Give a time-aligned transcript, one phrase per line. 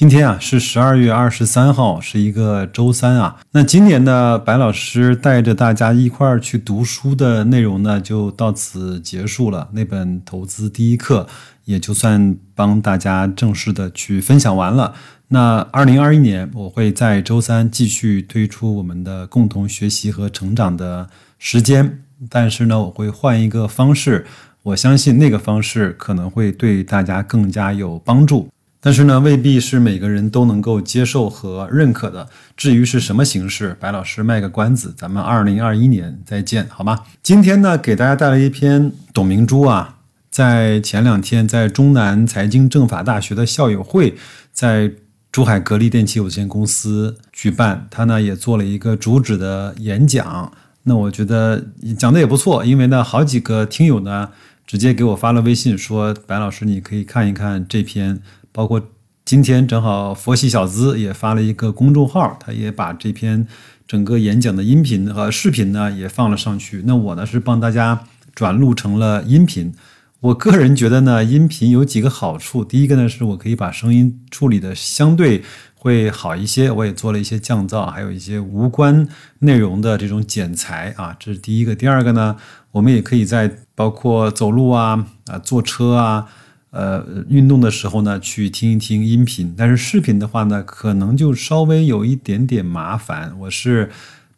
[0.00, 3.36] 今天啊是十二月二十三号，是一个周三啊。
[3.50, 9.68] 那今年呢，白老师带着大家一块儿去读书的内容呢，就到此结束了。
[9.72, 11.28] 那本投资第一课
[11.66, 14.94] 也就算帮大家正式的去分享完了。
[15.28, 21.98] 那二零二一年，我会在周三继续推出我们的共同学习和成长的时间，
[22.30, 24.24] 但是呢，我会换一个方式。
[24.62, 28.48] 我相信那个方式可能会对大家更加有帮助。
[28.82, 32.26] 但是呢，未必是每个人都能够接受和认可的。
[32.56, 37.00] 至于是什么形式，白老师卖个关子，咱们二零二一年再见，好吗？
[37.22, 39.98] 今天呢，给大家带来一篇董明珠啊，
[40.30, 44.16] 在前两天在中南财经政法大学的校友会，
[44.50, 44.90] 在
[45.30, 50.50] 珠海格力电器有限公司举办，他呢也做了一个主旨的演讲。
[50.84, 51.66] 那我觉得
[51.98, 54.30] 讲的也不错，因为呢，好几个听友呢
[54.66, 58.22] 直接给我发了微信说，白老师你可以看一看这篇。
[58.52, 58.80] 包括
[59.24, 63.46] 今天正好佛系小资也发了一个公众号，他也把这篇
[63.86, 66.82] 整个演讲的音频和视频呢也放了上去。
[66.84, 69.72] 那我呢是帮大家转录成了音频。
[70.20, 72.62] 我个人觉得呢，音频有几个好处。
[72.64, 75.42] 第一个呢是我可以把声音处理的相对
[75.74, 81.74] 会好一些，我也做了一些降噪，还有一些无关内容的这种剪裁啊，这是第一个。
[81.74, 82.36] 第二个呢，
[82.72, 86.28] 我们也可以在包括走路啊啊坐车啊。
[86.70, 93.34] 呃，运动的时候呢，去听一听音频，但是视频的话呢，可能就稍微有一点点麻烦。
[93.40, 93.90] 我是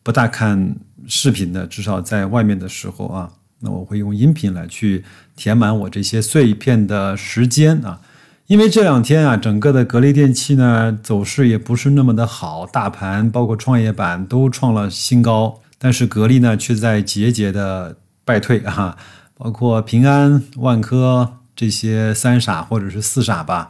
[0.02, 0.75] 不大看
[1.06, 5.05] 视频的，至少在外面的时候啊，那我会用音频来去
[5.36, 8.00] 填满我这些碎片的时间啊。
[8.47, 18.97] 因为这两天啊，整个的格力电器呢走势也不是那么的好，大盘包括创业板都创了新高，但是格力呢却在节节的败退啊，
[19.37, 21.41] 包括平安、万科。
[21.62, 23.69] 这些三傻或者是四傻吧，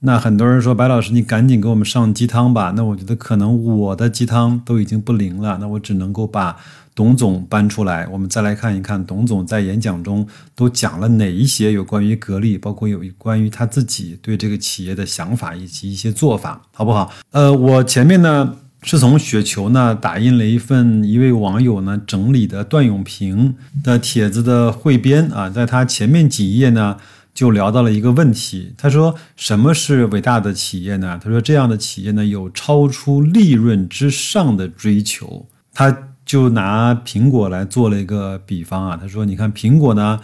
[0.00, 2.72] 那很多人说白老师，你赶紧给我们上鸡汤吧。
[2.74, 6.56] 那我觉得可能我的鸡汤都已经不灵了，那我只能够把
[6.94, 17.12] 董总搬出来，我们再来看一看董总在演讲中都讲了哪一些有关于格力，包括有关于他自己对这个企业的想法以及一些做法，好不好？
[17.32, 18.56] 呃，我前面呢。
[18.82, 26.96] 是从雪球呢打印了一份一位网友呢整理的段永平的帖子的汇编啊，在他前面几页呢
[27.36, 31.20] 就聊到了一个问题，他说什么是伟大的企业呢？
[31.22, 40.18] 他说这样的企业呢有超出利润之上的追求，他就拿苹果来做了一个比方啊，他说你看苹果呢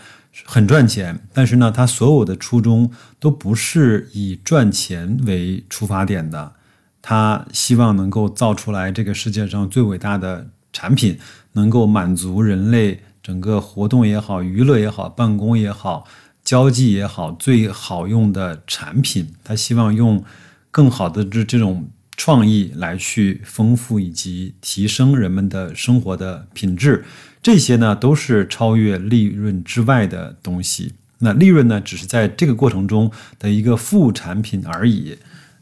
[0.47, 2.91] 很赚钱，但是呢它所有的初衷
[3.21, 6.55] 都不是以赚钱为出发点的。
[7.03, 11.19] 他希望能够造出来这个世界上最伟大的产品，
[11.53, 16.07] 能够满足人类整个活动也好、娱乐也好、办公也好、
[16.45, 19.29] 交际也好最好用的产品。
[19.43, 20.25] 他希望用
[20.71, 27.05] 更好的这这种创意来去丰富以及提升人们的生活的品质。
[27.43, 30.93] 这些呢都是超越利润之外的东西。
[31.19, 35.17] 那利润呢，只是在这个过程中的一个副产品而已。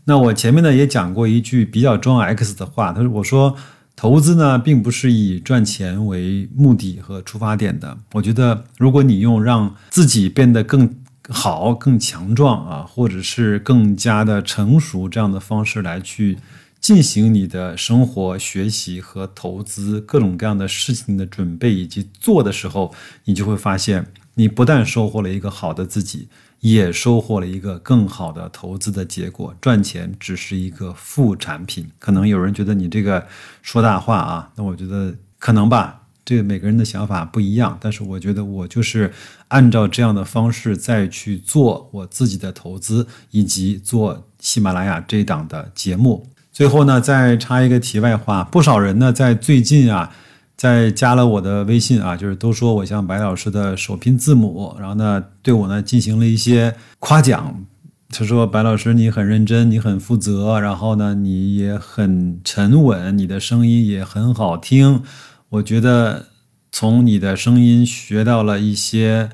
[0.04, 3.54] 那我前面呢也讲过一句比较装 X 的话，他说：“我说
[3.94, 7.98] 投资呢并不是以赚钱为目的和出发点的。
[8.12, 10.96] 我觉得如果你用让自己变得更
[11.28, 16.38] 好、更强壮啊，或者是更加的成熟这样的方式来去
[16.80, 22.94] 进行你的生活、学习和投资各种各样的事情的准备以及做的时候，
[23.26, 26.28] 你就会发现，你不但收获了一个好的自己。”
[26.60, 31.90] 也收获了一个更好的投资的结果，赚钱只是一个副产品。
[31.98, 33.26] 可能有人觉得你这个
[33.62, 35.96] 说大话啊，那我觉得可能吧。
[36.22, 39.12] 这每个人的想法不一样，但是我觉得我就是
[39.48, 46.28] 按照这样的方式再去做我自己的投资，以及做喜马拉雅这档的节目。
[46.52, 50.14] 最后呢，再插一个题外话，不少人呢在最近啊。
[50.60, 57.64] 在加了我的微信啊，就是都说我像白老师的首拼字母，然后呢，对我呢进行了一些夸奖。
[58.10, 65.02] 他说：“白老师，你很认真，你很负责，然后呢，你也很沉稳，你的声音也很好听。
[65.48, 66.26] 我觉得
[66.70, 69.30] 从你的声音学到了一些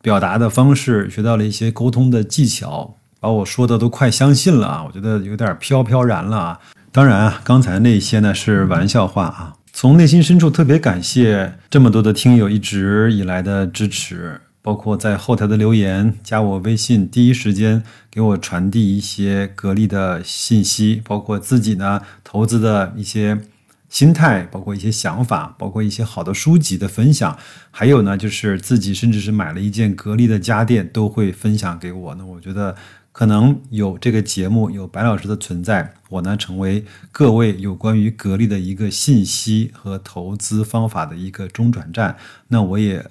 [0.00, 4.84] 表达的方式，学到了一些沟通的技巧，把我说的都快相信了啊！
[4.86, 6.60] 我觉得有点飘飘然了啊。
[6.92, 23.40] 当然啊，刚才那些呢是玩笑话啊。”从内心深处特别感谢这么多的听友一直以来的支持，包括在后台的留言、加我微信，第一时间给我传递一些格力的信息，包括自己呢投资的一些
[23.88, 27.38] 心态，包括一些想法，包括一些好的书籍的分享，
[27.70, 32.14] 还有呢就是自己甚至是买了一件格力的家电都会分享给我。
[32.16, 32.74] 那我觉得。
[33.18, 42.16] 可能有这个节目，有白老师的存在，我呢成为各位有关于格力的一个信息和投资方法的一个中转站。
[42.46, 43.04] 那我也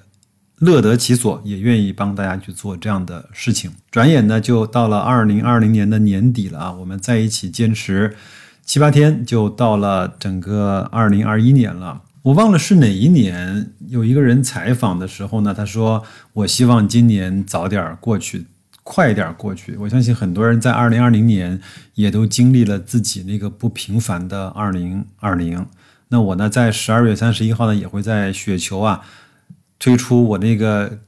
[0.59, 3.69] 乐得其所，也愿意帮大家去做这样的事情。
[3.91, 6.71] 转眼呢，就到了二零二零年的年底了啊！
[6.71, 8.15] 我们在一起坚持
[8.63, 12.03] 七八天，就到了整个二零二一年了。
[12.21, 18.45] 我忘了是哪一年，有一个人采访的时候呢，他说：“我希望今年早点过去。”
[18.89, 21.59] 快一点过去，我相信很多人在二零二零年
[21.95, 25.67] 也都经历了自己那个不平凡的二零二零。
[26.07, 29.01] 那我呢，在十二月三十一号呢，也会在雪球啊
[29.77, 30.99] 推出我那个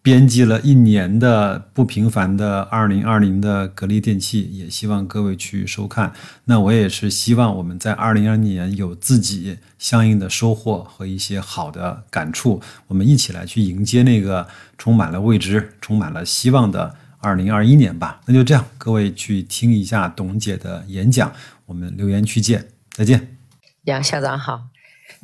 [0.00, 6.14] 编辑了一年的不平凡的二零二零的格力电器，也希望各位去收看。
[6.46, 14.48] 那我也是希望我们在二零二零年有自己相应的收获和一些好的感触，我们一起来去迎接那个
[14.78, 16.94] 充满了未知、充满了希望的。
[17.20, 21.32] 二零二一年吧，那就这样，各位去听一下董姐的演讲，
[21.66, 23.36] 我们留言区见，再见。
[23.84, 24.68] 杨校长好，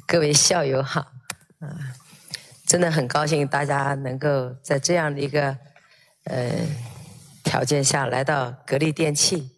[0.06, 1.00] 各位校友好，
[1.60, 1.94] 啊，
[2.66, 5.56] 真的很高兴大家能够在这样的一个
[6.24, 6.50] 呃
[7.44, 9.50] 条件下来到格力电器，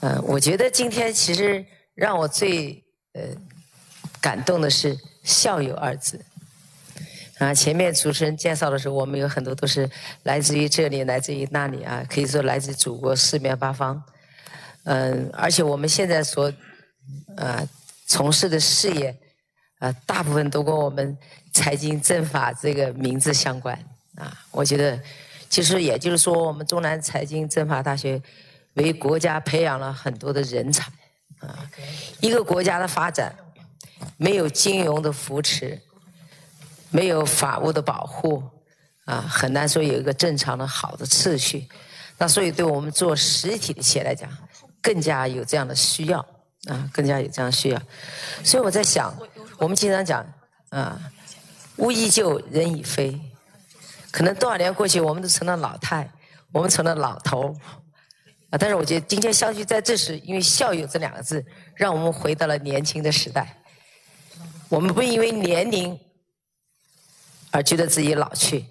[0.00, 1.64] 嗯，我觉得今天其实
[1.94, 2.84] 让我最
[3.14, 3.22] 呃
[4.20, 6.22] 感动的是“校友”二字。
[7.42, 9.90] 啊，前面主持人介绍的时候，我们有很多都是
[10.22, 14.00] 来自于这里，来自于那里啊，可以说来自祖国四面八方。
[14.84, 16.52] 嗯，而且我们现在所
[17.36, 17.66] 啊
[18.06, 19.16] 从事的事业
[19.80, 21.18] 啊，大部分都跟我们
[21.52, 23.76] 财经政法这个名字相关
[24.14, 24.32] 啊。
[24.52, 25.00] 我觉得，
[25.48, 28.22] 其实也就是说，我们中南财经政法大学
[28.74, 30.84] 为国家培养了很多的人才
[31.40, 31.68] 啊。
[32.20, 33.34] 一个国家的发展
[34.16, 35.80] 没有金融的扶持。
[36.92, 38.42] 没有法务的保护，
[39.06, 41.66] 啊，很难说有一个正常的好的次序。
[42.18, 44.30] 那所以，对我们做实体的企业来讲，
[44.80, 46.20] 更加有这样的需要，
[46.68, 47.82] 啊，更加有这样的需要。
[48.44, 49.12] 所以我在想，
[49.58, 50.24] 我们经常讲，
[50.68, 51.00] 啊，
[51.78, 53.18] 物已就人已非，
[54.12, 56.08] 可能多少年过去，我们都成了老太，
[56.52, 57.56] 我们成了老头，
[58.50, 63.56] 啊，但是我觉得今天相聚在这时，因为校友这两个字，让我们回到了年轻的时代。
[64.68, 65.98] 我们不因为年龄。
[67.52, 68.64] 而觉得自己老去，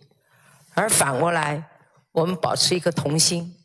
[0.73, 1.63] 而反过来，
[2.11, 3.55] 我们保持一颗童心。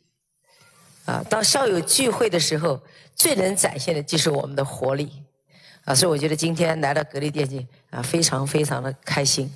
[1.05, 2.81] 啊，当校友聚会的时候，
[3.15, 5.23] 最能展现的就是我们的活力。
[5.85, 9.49] 啊，所以我觉得今天来到格力电器啊，非常非常的开心。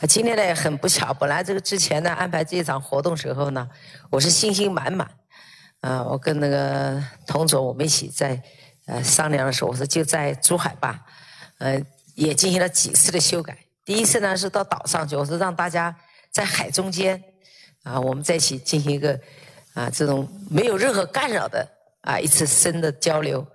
[0.00, 3.68] 啊，今天呢也很不巧，本来这个之前呢安排这一场活动时候呢，
[4.10, 5.08] 我是信心满满。
[5.82, 8.42] 啊，我跟那个童总我们一起在
[8.86, 11.04] 呃商量的时候，我说就在珠海吧，
[11.58, 11.78] 呃，
[12.14, 13.58] 也进行了几次的修改。
[13.84, 15.94] 第一次呢是到岛上去，我说让大家
[16.30, 17.22] 在海中间，
[17.82, 19.18] 啊，我们在一起进行一个
[19.74, 21.68] 啊这种没有任何干扰的
[22.02, 23.46] 啊一次深的交流。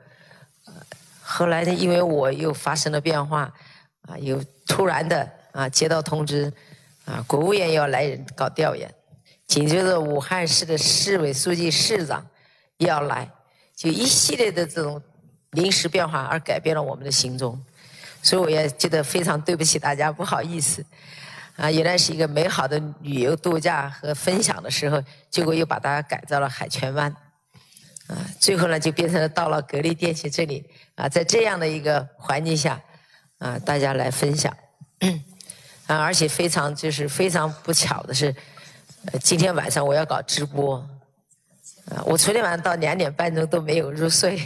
[1.21, 3.53] 后来呢，因为我又发生了变化，
[4.01, 6.51] 啊，又突然的啊接到通知，
[7.05, 8.93] 啊，国务院要来人搞调研，
[9.45, 12.25] 紧接着武汉市的市委书记、市长
[12.77, 13.29] 要来，
[13.75, 15.01] 就一系列的这种
[15.51, 17.61] 临时变化而改变了我们的行踪。
[18.21, 20.83] 所以我也觉得非常对不起大家，不好意思，
[21.55, 27.09] 啊，原来是一个美好的旅游度假和分享的时候，结果又把大家改造了海泉湾，
[28.07, 32.81] 啊，最后呢就变成了到了格力电器这里，啊，在这样的一个环境下，
[33.37, 34.55] 啊，大家来分享，
[35.85, 38.35] 啊，而且非常就是非常不巧的是，
[39.21, 40.77] 今天晚上我要搞直播，
[41.89, 44.37] 啊，我昨天晚上到两点半钟都没有入睡。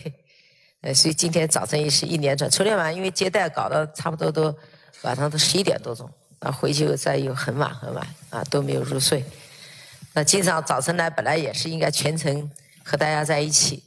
[0.81, 2.50] 呃，所以今天早晨也是一连串。
[2.50, 4.55] 昨天晚上因为接待搞到差不多都
[5.03, 6.09] 晚上都十一点多钟，
[6.39, 9.23] 啊，回去又再又很晚很晚，啊，都没有入睡。
[10.13, 12.50] 那经常早晨来本来也是应该全程
[12.83, 13.83] 和大家在一起。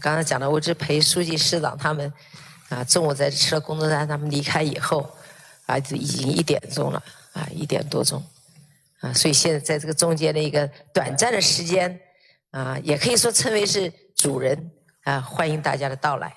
[0.00, 2.10] 刚才讲的，我只陪书记、市长他们，
[2.70, 5.14] 啊，中午在吃了工作餐，他们离开以后，
[5.66, 7.02] 啊，就已经一点钟了，
[7.34, 8.24] 啊，一点多钟，
[9.00, 12.00] 啊，所以现在在这个中间的一个短暂的时间，
[12.50, 14.71] 啊，也可以说称为是主人。
[15.04, 16.34] 啊，欢迎大家的到来。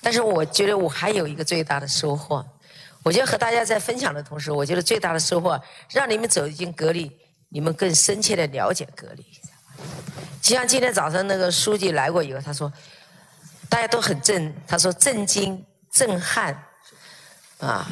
[0.00, 2.44] 但是我觉得我还有一个最大的收获，
[3.02, 7.10] 我觉得和大家在分享的同时，我觉得最大的收获，让你们走进格力，
[7.48, 9.24] 你们更深切的了解格力。
[10.40, 12.72] 就像今天早上那个书记来过以后，他说，
[13.68, 16.52] 大家都很震，他说震惊、震撼
[17.58, 17.86] 啊！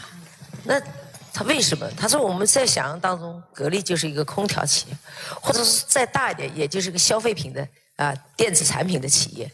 [0.64, 0.80] 那
[1.32, 1.88] 他为什么？
[1.96, 4.96] 他说我们在想象当中，格力就是一个空调企业，
[5.40, 9.50] 或者是再大一点，也就是个消费品的啊电子产品的企业。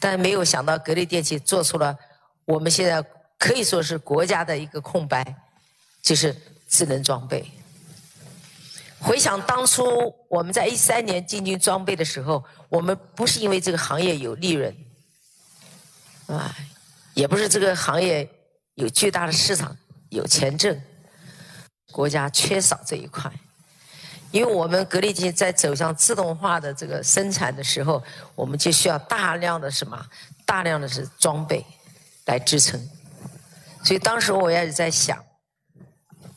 [0.00, 1.96] 但没有想到，格力电器做出了
[2.44, 3.00] 我们现在
[3.38, 5.36] 可以说是国家的一个空白，
[6.02, 6.34] 就是
[6.66, 7.48] 智能装备。
[8.98, 14.74] 回想当初我们在一三年进军装备的时候，我们不是因为这个行业有利润，
[16.26, 16.54] 啊，
[17.14, 18.28] 也不是这个行业
[18.74, 19.76] 有巨大的市场
[20.10, 20.78] 有钱挣，
[21.92, 23.32] 国家缺少这一块，
[24.30, 28.02] 因为我们格力机在走向自动化的这个生产的时候，
[28.34, 30.06] 我们就需要大量的什么？
[30.46, 31.64] 大量的是装备
[32.26, 32.80] 来支撑，
[33.84, 35.16] 所以当时我也在想。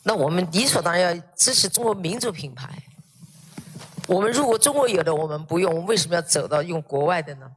[0.04, 2.70] 那我们理所当然要支持中国民族品牌。
[4.06, 7.50] 我们如果中国有的我们不用，我们为什么要走到用国外的呢？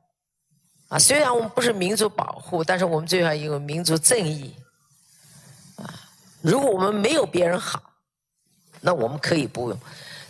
[0.89, 4.55] 啊，虽然我们不是民族保护，但是我们最好有民族正义。
[5.77, 5.85] 啊，
[6.41, 7.83] 如果我们没有别人好，
[8.81, 9.79] 那我们可以不用。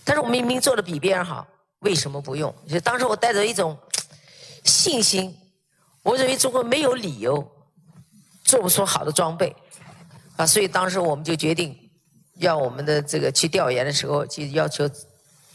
[0.06, 1.46] 但是我明明做的比别人好，
[1.80, 2.54] 为什么不用？
[2.66, 3.76] 就当时我带着一种
[4.64, 5.36] 信心，
[6.02, 7.46] 我认为中国没有理由
[8.44, 9.54] 做不出好的装备。
[10.36, 11.78] 啊，所以当时我们就决定。
[12.38, 14.86] 要我们的这个去调研的时候，就要求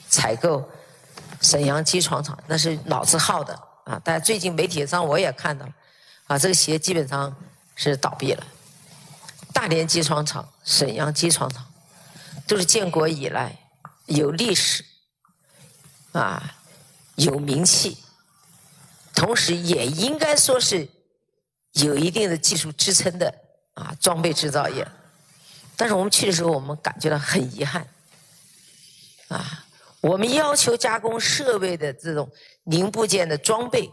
[0.10, 0.68] 采购
[1.40, 3.54] 沈阳机床厂，那是老字号的
[3.84, 4.02] 啊。
[4.04, 5.64] 但最近媒体上我也看到，
[6.26, 7.36] 啊，这个企业基本上
[7.76, 8.44] 是倒闭了。
[9.54, 11.64] 大连机床厂、沈阳机床厂
[12.48, 13.56] 都是建国以来
[14.12, 14.84] 有历史
[16.12, 16.56] 啊、
[17.16, 17.98] 有名气，
[19.14, 20.88] 同时也应该说是
[21.72, 23.34] 有一定的技术支撑的
[23.74, 24.86] 啊装备制造业。
[25.78, 27.88] 但是我们去的时候，我们感觉到很遗憾，
[29.30, 29.66] 啊，
[30.02, 32.30] 我们要求加工设备的这种
[32.66, 33.90] 零部件的装备，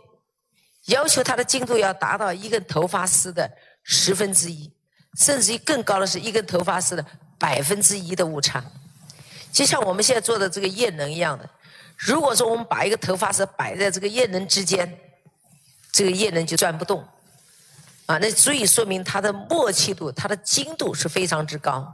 [0.87, 3.49] 要求它的精度要达到一根头发丝的
[3.85, 4.71] 十分之一，
[5.19, 7.07] 甚至于更高的是一根头发丝的
[7.39, 8.65] 百分之一的误差。
[9.53, 11.49] 就像我们现在做的这个液能一样的，
[11.97, 14.99] 如果说我们把一个头发丝摆在这个液能之间，
[15.91, 17.07] 这个液能就转不动。
[18.07, 21.93] 啊，那足以说明它的默契度、它的精度是非常之高。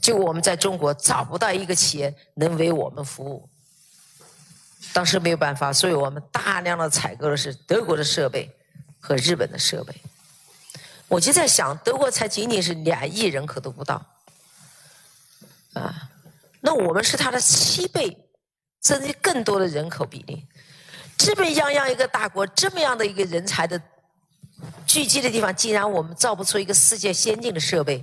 [0.00, 3.48] 就我们在中国找不到一个企业能为我们服务，
[4.92, 8.54] 当时没有办法，所以我们大量的采购的是德国的设备
[9.00, 9.94] 和日本的设备。
[11.08, 14.04] 我就在想，德国才仅仅是两亿人口都不到，
[15.74, 16.10] 啊，
[16.60, 18.16] 那我们是它的七倍
[18.82, 20.46] 甚至更多的人口比例，
[21.16, 23.80] 这么样样一个大国，这么样的一个人才的。
[24.86, 28.02] 聚集的地方，竟然我们造不出一个世界先进的设备，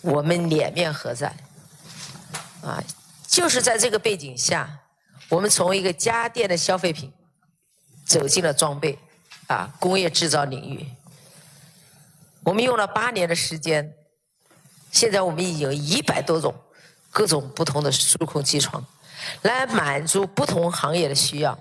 [0.00, 1.28] 我们脸面何在？
[2.62, 2.82] 啊，
[3.28, 4.80] 就是在这个背景下，
[5.28, 7.12] 我们从一个家电的消费品
[8.04, 8.98] 走进了装备，
[9.46, 10.88] 啊，工业制造领域。
[12.42, 13.94] 我们用了八年的时间，
[14.90, 16.52] 现在我们已经有一百多种
[17.10, 18.84] 各种不同的数控机床，
[19.42, 21.58] 来满足不同行业的需要。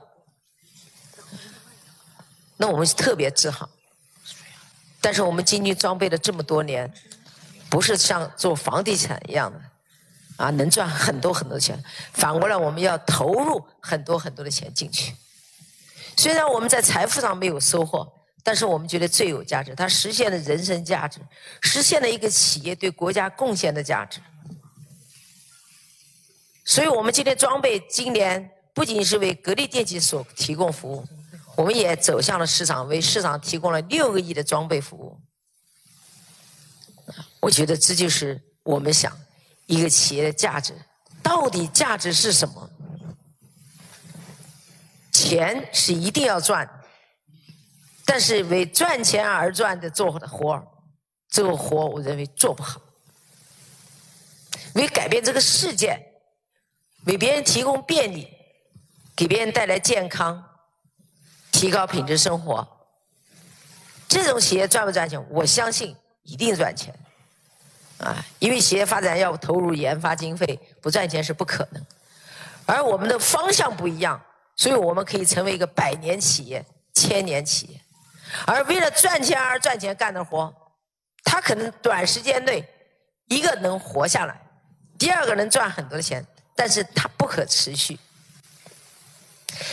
[2.57, 3.69] 那我们特别自豪。
[5.01, 6.93] 但是我们经济装备了这么多年，
[7.69, 9.61] 不是像做房地产一样的，
[10.35, 11.81] 啊，能赚很多很多钱。
[12.11, 15.15] 反过来，我们要投入很多很多的钱进去。
[16.17, 18.11] 虽然我们在财富上没有收获，
[18.43, 21.21] 但是我们觉得最有价值，它实现了人生价值，
[21.61, 24.19] 实现了一个企业对国家贡献的价值。
[26.69, 31.03] 所以我们今天装备今年不仅是为格力电器所提供服务。
[31.57, 35.19] 我们也走向了市场，为市场提供了六个亿的装备服务。
[37.39, 39.19] 我觉得这就是我们想
[39.65, 40.75] 一个企业的价值，
[41.23, 42.69] 到底价值是什么？
[45.11, 46.69] 钱是一定要赚，
[48.05, 50.67] 但是为赚钱而赚的做的活儿，
[51.31, 52.79] 这个活我认为做不好。
[54.75, 56.08] 为改变这个世界，
[57.05, 58.27] 为别人提供便利，
[59.15, 60.45] 给别人带来健康。
[61.51, 62.65] 提高品质生活，
[64.07, 65.21] 这种企业赚不赚钱？
[65.29, 66.93] 我相信一定赚钱，
[67.97, 71.83] 啊，因为企业发展要投入研发经费，不赚钱是不可能。
[72.67, 74.21] 而我们的方向不一样，
[74.55, 76.63] 所以我们可以成为一个百年企业、
[76.93, 77.81] 千年企业。
[78.45, 80.53] 而为了赚钱而赚钱干的活，
[81.23, 82.63] 他可能短时间内
[83.25, 84.39] 一个能活下来，
[84.99, 86.25] 第二个能赚很多的钱，
[86.59, 87.97] 但是它不可持续。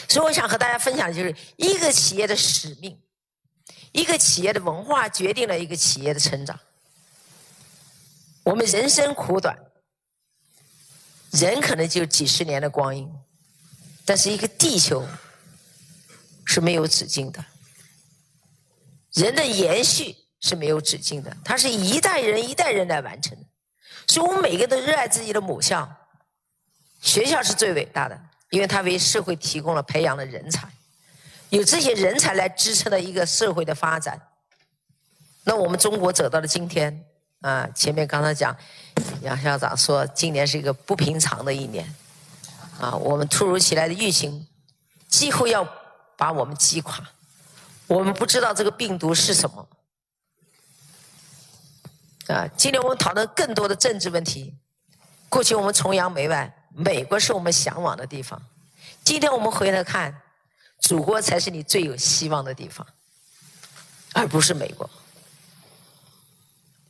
[0.09, 2.97] 所以我想和大家分享的就是一个企业的使命，
[3.91, 6.57] 一个企业的文化决定了一个企业的成长。
[8.45, 9.59] 我们人生苦短，
[11.33, 13.13] 人可能就几十年的光阴，
[14.05, 15.05] 但是一个地球
[16.45, 17.45] 是没有止境的。
[19.15, 23.37] 人的延续是没有止境的，它是一代人一代人来完成。
[24.07, 25.96] 所以我们每个人都热爱自己的母校，
[27.01, 30.69] 学校是最伟大的，因为它为社会提供了培养了人才，
[31.51, 34.21] 有这些人才来支撑了一个社会的发展。
[35.45, 37.05] 那我们中国走到了今天，
[37.43, 38.57] 啊，前面刚才讲，
[39.23, 41.95] 杨校长说今年是一个不平常的一年，
[42.81, 44.47] 啊，我们突如其来的疫情
[45.09, 45.65] 几乎要
[46.17, 47.09] 把我们击垮，
[47.87, 49.69] 我们不知道这个病毒是什么。
[52.27, 54.57] 啊，今天我们讨论更多的政治问题。
[55.29, 58.41] 过去我们崇洋媚外，美国是我们向往的地方。
[59.03, 60.15] 今天我们回头看，
[60.79, 62.87] 祖国才是你最有希望的地方，
[64.13, 64.89] 而不是美国。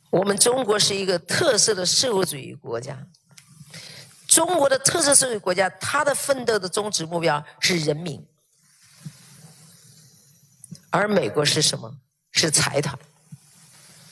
[0.09, 2.97] 我们中国是一个特色的社会主义国家。
[4.27, 8.25] 中国的特色社会国家，它的奋斗的终止目标是人民，
[10.89, 11.95] 而美国是什么？
[12.31, 12.97] 是财团。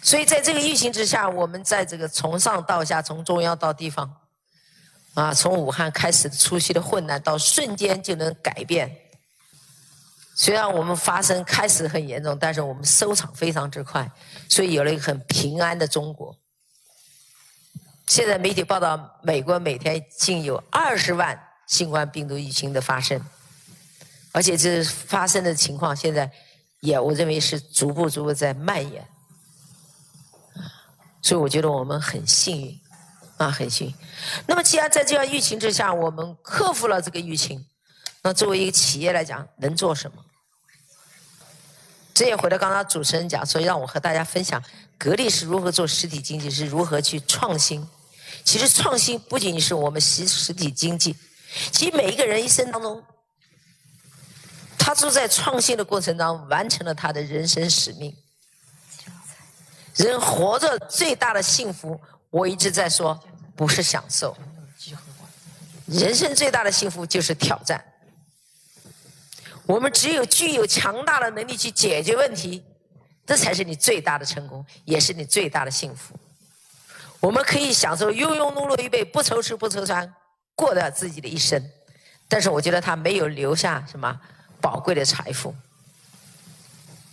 [0.01, 4.21] 所以在这个疫情之下，我们在这个从上到下，从中央到地方，
[5.15, 8.95] 啊，从武汉开始初期的混乱，到瞬间就能改变。
[10.35, 14.11] 虽然我们发生开始很严重，但是我们收场非常之快，
[14.49, 16.35] 所以有了一个很平安的中国。
[18.07, 23.19] 现在媒体报道，美国每天竟有二十万新冠病毒疫情的发生，
[24.33, 26.29] 而且这发生的情况现在
[26.81, 29.07] 也我认为是逐步逐步在蔓延。
[31.21, 32.79] 所以我觉得我们很幸运，
[33.37, 33.95] 啊，很幸运。
[34.47, 37.65] 那么既然在这样疫情之下，我们克服了这个疫情，
[38.21, 40.23] 那作为一个企业来讲，能做什么？
[42.13, 44.63] 这也回到刚刚主持人讲，所以让我和大家分享，
[44.97, 47.85] 格力是如何做实体经济，是如何去创新。
[48.45, 51.15] 其实创新不仅仅是我们实实体经济，
[51.71, 53.03] 其实每一个人一生当中，
[54.77, 58.15] 他都在创新的过程当中完成了他的人生使命。
[59.95, 61.99] 人活着最大的幸福，
[62.35, 63.17] 我一直在说，
[63.55, 64.35] 不是享受。
[65.85, 67.81] 人生最大的幸福就是挑战。
[69.65, 72.61] 我们只有具有强大的能力去解决问题，
[73.25, 76.13] 这才是你最大的成功，也是你最大的幸福。
[77.21, 80.13] 我们可以享受庸庸碌碌一辈，不愁吃不愁穿，
[80.55, 81.63] 过掉自己的一生，
[82.27, 84.19] 但是我觉得他没有留下什么
[84.59, 85.55] 宝贵的财富。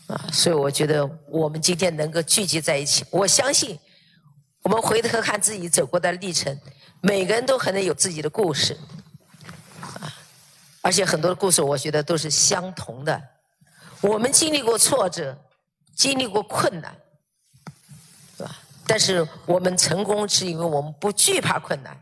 [0.08, 3.78] 啊，所以我觉得我们今天能够聚集在一起，我相信
[4.62, 6.56] 我们回头看自己走过的历程，
[7.00, 8.78] 每个人都可能有自己的故事，
[9.80, 10.14] 啊，
[10.80, 13.20] 而且很多的故事我觉得都是相同的。
[14.00, 15.36] 我们经历过挫折，
[15.94, 16.96] 经历过困难，
[18.36, 18.56] 是吧？
[18.86, 22.00] 但是我们成功是因为我们不惧怕困难。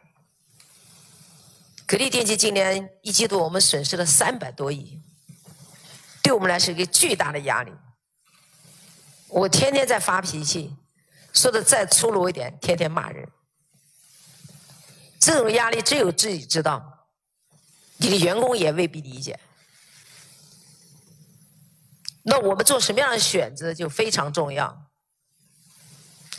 [1.86, 5.00] 格力电器今年一季度我们损失了三百多亿，
[6.22, 7.72] 对我们来说一个巨大的压力。
[9.28, 10.74] 我天天在发脾气，
[11.32, 13.28] 说的再粗鲁一点，天天骂人。
[15.18, 17.06] 这种压力只有自己知道，
[17.98, 19.38] 你的员工也未必理解。
[22.22, 24.86] 那我们做什么样的选择就非常重要。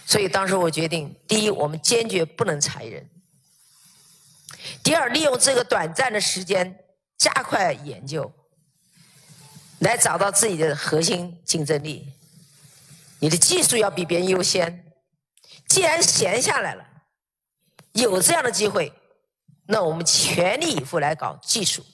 [0.06, 3.04] 所以当时我决定：第一，我们坚决不能裁人；
[4.84, 6.84] 第二，利用这个短暂的时间
[7.18, 8.32] 加快研究，
[9.80, 12.14] 来找到自己的核心竞争力。
[13.22, 14.92] 你的技术要比别人优先。
[15.68, 16.84] 既然闲下来了，
[17.94, 18.92] 有这样的机会，
[19.68, 21.86] 那我们全力以赴来搞技术。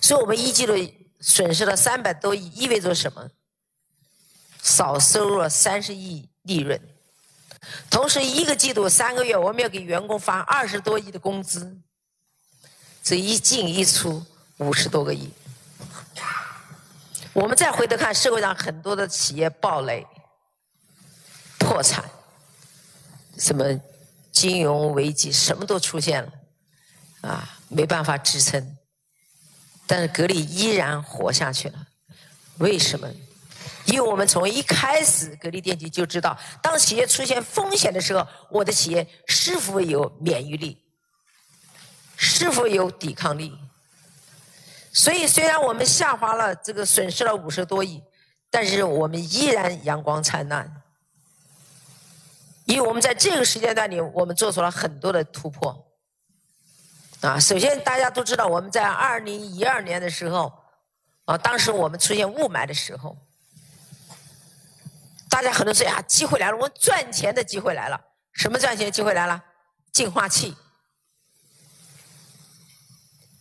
[0.00, 0.74] 所以我们一季度
[1.20, 3.30] 损失了三百多亿，意味着什么？
[4.60, 6.78] 少收入了三十亿利润。
[7.88, 11.78] 同时，一个季度三个月，我们要给员工发二十多亿的工资，
[13.02, 14.26] 这一进一出
[14.58, 15.30] 五十多个亿。
[17.40, 20.04] 我们再回头看社会上很多的企业暴雷、
[21.56, 22.04] 破产，
[23.38, 23.64] 什么
[24.32, 26.32] 金融危机，什么都出现了，
[27.20, 28.76] 啊，没办法支撑。
[29.86, 31.86] 但是格力依然活下去了，
[32.58, 33.08] 为什么？
[33.86, 40.76] 因为我们从一开始，格力电器就知道，当企业出现风险的时候，我的企业是否有免疫力，
[42.16, 43.56] 是否有抵抗力。
[44.92, 48.02] 所以，虽然我们下滑了，这个损失了五十多亿，
[48.50, 50.82] 但是我们依然阳光灿烂，
[52.64, 55.86] 因为我们在这个时间段里，我们做出了很多的突破。
[57.20, 60.52] 啊，首先大家都知道，我们在二零一二年的时候，
[61.26, 63.16] 啊，当时我们出现雾霾的时候，
[65.28, 68.00] 大家很多说呀，机会来了，我们赚钱的机会来了。
[68.32, 69.44] 什么赚钱的机会来了？
[69.92, 70.56] 净化器。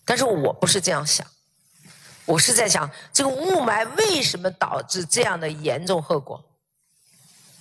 [0.06, 1.26] 但是我不是这样想。
[2.28, 6.44] 我是在想，这个雾霾为什么导致这样的严重后果？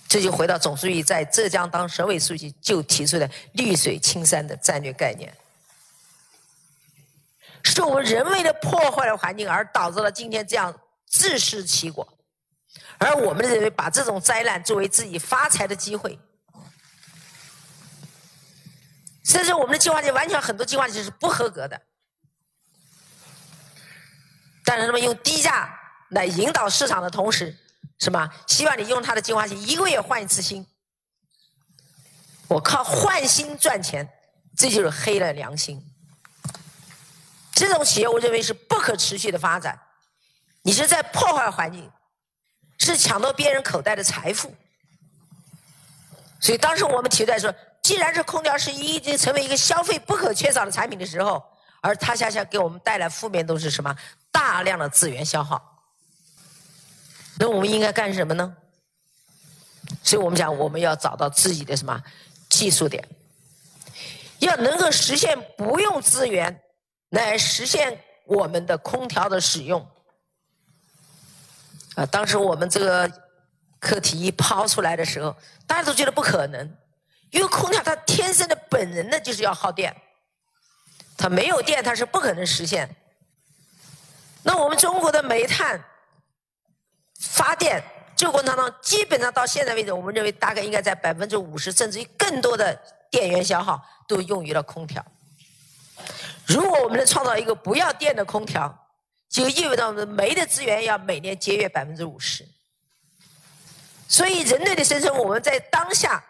[0.09, 5.33] 这就回到总书记在浙江当省委书记就提出的“绿水青山”的战略概念，
[7.63, 12.05] 是我们人为的破坏了环境，而导致了今天这样自食其果。
[12.97, 16.19] 而我们认为，把这种灾难作为自己发财的机会，
[19.23, 21.81] 甚至我们的计划就完全很多计划就是不合格的。
[24.67, 25.73] 但是他们用低价
[26.09, 27.55] 来引导市场的同时，
[27.99, 28.29] 是吧？
[28.47, 30.67] 希望你用他的净化器一个月换一次新，
[32.49, 34.05] 我靠换新赚钱，
[34.57, 35.81] 这就是黑了良心。
[37.53, 39.79] 这种企业我认为是不可持续的发展，
[40.63, 41.89] 你是在破坏环境，
[42.77, 44.53] 是抢夺别人口袋的财富。
[46.41, 51.41] 所以当时我们提出来说，既然是空调是已经成为一个消费不可缺少的产品的时候，
[51.81, 53.95] 而它恰恰给我们带来负面都是什么？
[54.31, 55.83] 大量的资源消耗，
[57.39, 58.55] 那我们应该干什么呢？
[60.03, 62.01] 所以我们讲，我们要找到自己的什么
[62.49, 63.03] 技术点，
[64.39, 66.61] 要能够实现不用资源
[67.09, 69.85] 来实现我们的空调的使用。
[71.95, 73.11] 啊，当时我们这个
[73.79, 75.35] 课题一抛出来的时候，
[75.65, 76.77] 大家都觉得不可能，
[77.31, 79.95] 因为空调它天生的本能的就是要耗电，
[81.17, 82.87] 它没有电它是不可能实现。
[84.43, 85.83] 那我们中国的煤炭
[87.19, 87.83] 发电
[88.15, 92.79] 这个过程当中，基本上到现在为止，我们认为大概应该在百分之五十甚至于更多的
[93.11, 95.03] 电源消耗都用于了空调。
[96.45, 98.87] 如果我们能创造一个不要电的空调，
[99.29, 102.47] 就意味着我们煤的资源要每年节约百分之五十。
[104.07, 106.23] 所以人类的生存，我们在当下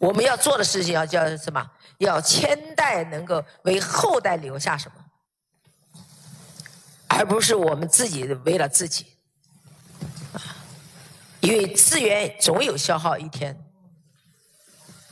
[0.00, 1.70] 我们要做的事情要叫什么？
[1.98, 5.04] 要千代能够为后代留下什么？
[7.06, 9.04] 而不是我们自己为了自己，
[11.40, 13.54] 因为资源总有消耗一天，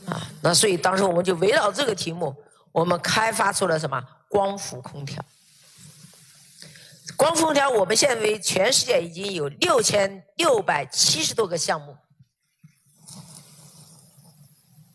[0.06, 2.34] 啊，那所以当时我们就围绕这个题目，
[2.72, 5.22] 我们开发出了什么光伏空调。
[7.14, 11.94] 光伏空调，我们现在为全世界已经有六千六百七十多个项目，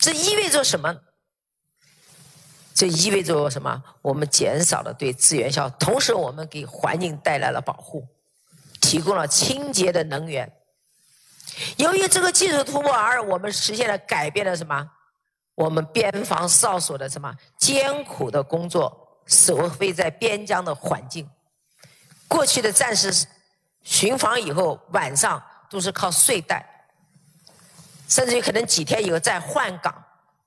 [0.03, 0.93] 这意味着什么？
[2.75, 3.81] 这意味着什么？
[4.01, 8.05] 我们减少了对资源消耗，同时我们给环境带来了保护，
[8.81, 10.51] 提供了清洁的能源。
[11.77, 14.91] 由于这个技术突破，而我们实现了改变了什么？
[15.55, 21.29] 我们边防哨所的什么艰苦的工作，守卫在边疆的环境。
[22.27, 23.25] 过去的战士
[23.83, 26.72] 巡防以后，晚上都是靠睡袋，
[28.13, 29.91] 甚至于可能几天以后再换岗，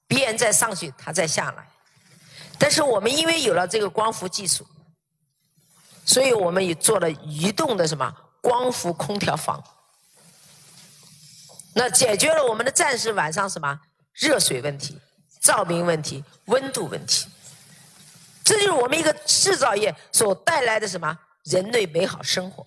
[0.07, 1.69] 别人再上去，他再下来。
[2.57, 4.65] 但是我们因为有了这个光伏技术，
[6.05, 9.61] 所以我们也做了移动的什么光伏空调房，
[11.75, 13.81] 那解决了我们的战士晚上什么
[14.13, 15.01] 热水问题、
[15.41, 17.29] 照明问题、温度问题。
[18.45, 22.65] 这就是我们一个制造业所带来的什么人类美好生活。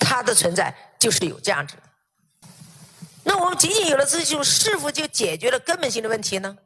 [0.00, 1.76] 它的存在就是有价值。
[3.24, 6.56] 那我们仅仅有了这技术，是否就解决了根本性的问题呢？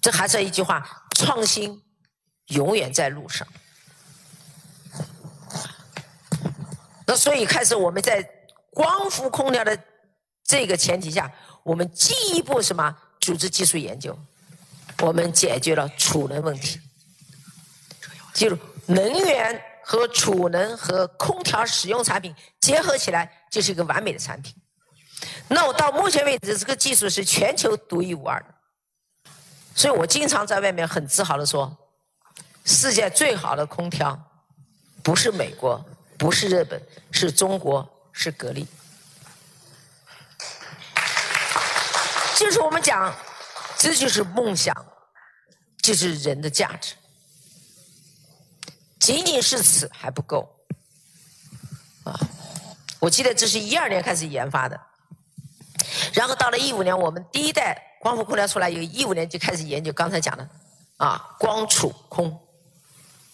[0.00, 1.82] 这还是一句话：创新
[2.46, 3.46] 永远在路上。
[7.06, 8.22] 那所以开始我们在
[8.70, 9.78] 光伏空调的
[10.44, 11.32] 这个前提下，
[11.64, 14.16] 我们进一步什么组织技术研究，
[15.00, 16.80] 我们解决了储能问题。
[18.32, 24.52] 就能源和储能和空调使用产品结合起来，就是一个完美的产品。
[25.46, 29.32] 那我到目前为止，这个技术是全球独一无二的。
[29.76, 31.72] 所以我经常在外面很自豪的说，
[32.64, 34.20] 世界最好的空调，
[35.04, 35.80] 不是美国，
[36.18, 38.66] 不是日本，是中国，是格力。
[42.34, 43.14] 就是我们讲，
[43.78, 44.74] 这就是梦想，
[45.80, 46.96] 就是人的价值。
[49.06, 50.52] 仅仅是此还不够，
[52.02, 52.18] 啊！
[52.98, 54.80] 我记得这是一二年开始研发的，
[56.12, 57.80] 然后到了一五年，我们第一代。
[58.00, 60.48] 光伏空调出来，有一五年就开始研究刚才讲的，
[60.96, 62.36] 啊，光储空，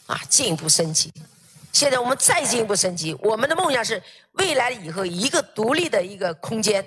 [0.06, 1.10] 啊，进一步升级。
[1.72, 6.86] 现在我们再进一步升级，我们的梦想是未来以后一个独立的一个空间，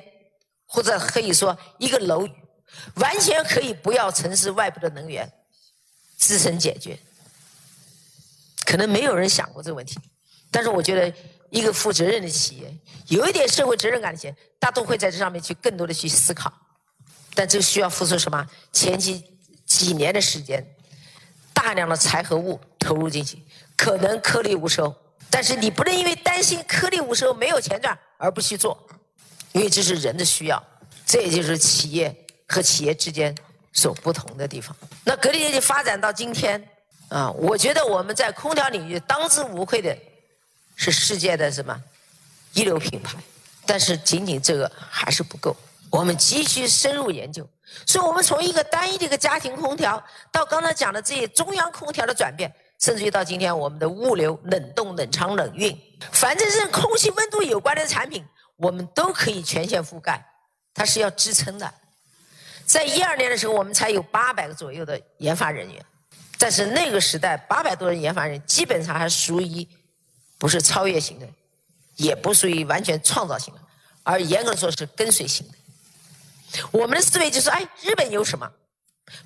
[0.67, 2.27] 或者可以说一个楼，
[2.95, 5.31] 完全可以不要城市外部的能源，
[6.17, 6.99] 自身解决。
[8.65, 9.97] 可能没有人想过这个问题，
[10.51, 11.13] 但是我觉得
[11.49, 16.51] 一个负责任的企业，有一点社会责任感的企业，大都会在这上面去更多的去思考。
[17.33, 18.45] 但这需要付出什么？
[18.71, 19.23] 前期
[19.65, 20.65] 几年的时间，
[21.53, 23.37] 大量的财和物投入进去，
[23.75, 24.93] 可能颗粒无收。
[25.29, 28.87] 但是你不能因为担心颗粒无收没有钱赚而不去做，
[29.51, 30.63] 因为这是人的需要。
[31.05, 32.15] 这也就是企业
[32.47, 33.35] 和企业之间
[33.73, 34.75] 所不同的地方。
[35.03, 36.65] 那格力电器发展到今天
[37.09, 39.95] 啊，我觉得我们在空调领域当之无愧的
[40.75, 41.79] 是世界的什么
[42.53, 43.17] 一流品牌。
[43.67, 45.55] 但是仅仅这个还是不够，
[45.89, 47.47] 我们急需深入研究。
[47.85, 55.75] 所以我们从一个单一的一个家庭空调，到刚才讲的这些中央空调的转变，甚至于到今天我们的物流、冷冻、冷藏、冷运，
[56.11, 58.23] 反正是空气温度有关的产品，
[58.57, 60.23] 我们都可以全线覆盖。
[60.73, 61.73] 它是要支撑的。
[62.65, 65.85] 在一二年的时候，我们才有八百个左右的研发人员，
[66.37, 69.67] 但是那个时代八百多人研发人，基本上还属于
[70.37, 71.27] 不是超越型的，
[71.95, 73.59] 也不属于完全创造型的，
[74.03, 75.53] 而严格说是跟随型的。
[76.71, 78.49] 我们的思维就是：哎，日本有什么？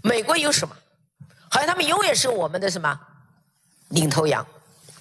[0.01, 0.75] 美国有什么？
[1.49, 2.99] 好像他们永远是我们的什么
[3.89, 4.45] 领头羊？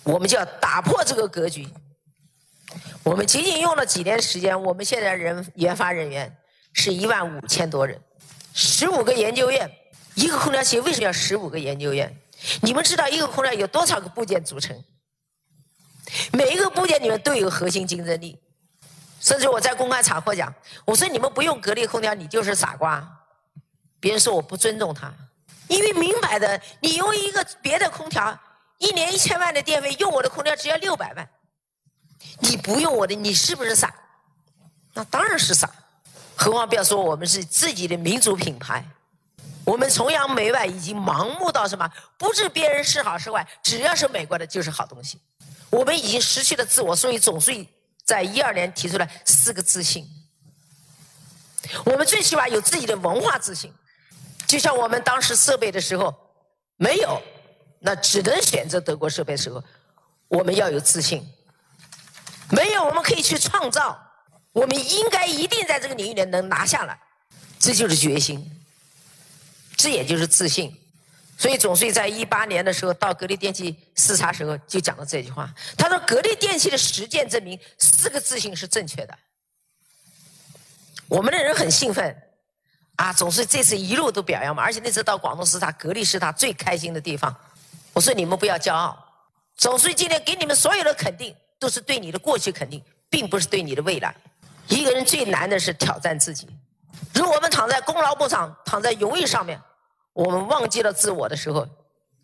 [0.02, 1.68] 我们就要打破这个格局。
[3.02, 6.34] 我们仅仅用了几年时间，我们现在人研发人员
[6.72, 8.00] 是一万五千多人，
[8.54, 9.70] 十五个研究院。
[10.18, 12.12] 一个空调企业为什么要十五个研究院？
[12.60, 14.76] 你们知道一个空调有多少个部件组成？
[16.32, 18.36] 每一个部件里面都有核心竞争力。
[19.20, 20.52] 甚至我在公开场合讲，
[20.84, 23.08] 我说你们不用格力空调，你就是傻瓜。
[24.00, 25.12] 别人说我不尊重他，
[25.68, 28.36] 因为明摆的，你用一个别的空调，
[28.78, 31.28] 一年一千万的电费，用我的空调只要六百万，
[32.40, 33.94] 你不用我的，你是不是傻？
[34.94, 35.70] 那当然是傻。
[36.36, 38.84] 何况不要说我们是自己的民族品牌，
[39.68, 41.86] 我们崇洋媚外已经盲目到什么？
[42.16, 45.20] 不是别人是好是坏，只要是美国的就是好东西。
[45.68, 47.68] 我们已经失去了自我，所以总书记。
[48.02, 50.08] 在一二年提出来四个自信，
[51.84, 53.70] 我们最起码有自己的文化自信。
[54.46, 56.14] 就像我们当时设备的时候
[56.78, 57.20] 没有，
[57.80, 59.62] 那只能选择德国设备时候，
[60.28, 61.22] 我们要有自信。
[62.48, 64.02] 没有，我们可以去创造。
[64.52, 66.98] 我们应该一定在这个领域里能拿下来，
[67.58, 68.57] 这就是决心，
[69.78, 70.76] 这也就是自信。
[71.38, 79.16] 所以总书记在一八年的时候到格力电器视察时候就讲了这句话，他说：“格力电器的实践证明四个自信是正确的。”
[81.06, 82.14] 我们的人很兴奋，
[82.96, 87.32] 啊，总是这次一路都表扬嘛，而且那次到广东视察，格力是他最开心的地方。
[87.92, 88.98] 我说你们不要骄傲，
[89.56, 94.12] 总书记今天给你们所有的肯定，都是对你的过去肯定，并不是对你的未来。
[94.66, 96.48] 一个人最难的是挑战自己，
[97.14, 99.60] 如果我们躺在功劳簿上，躺在荣誉上面。
[100.18, 101.64] 我们忘记了自我的时候，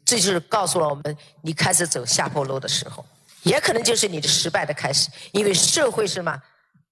[0.05, 3.07] 这就是告诉了我们你开始走下坡路的时候，
[3.45, 5.09] 也可能就是你的失败的开始。
[5.31, 6.43] 因为社会是嘛，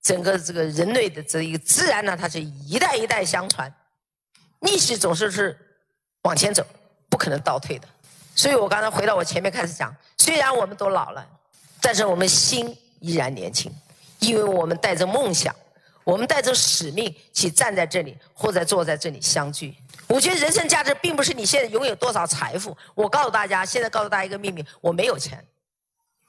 [0.01, 3.75] 整个这个人类的这一个自然呢，它是一代一代相传，
[4.61, 5.59] 历史总是是
[6.23, 6.65] 往前走，
[7.11, 7.89] 不可能倒退的。
[8.37, 11.27] 所以我刚才回到我前面开始讲，虽然我们都老了，
[11.81, 13.75] 但是我们心依然年轻，
[14.21, 15.53] 因为我们带着梦想，
[16.05, 19.75] 我们带着使命去站在这里，或者坐在这里相聚。
[20.13, 22.77] 我觉得人生价值并不是你现在拥有多少财富。
[22.95, 25.43] 我告诉大家，现在告诉大家一个秘密：我没有钱。